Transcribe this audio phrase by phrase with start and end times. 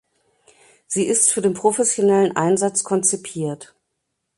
[0.87, 3.75] Sie ist für den professionellen Einsatz konzipiert.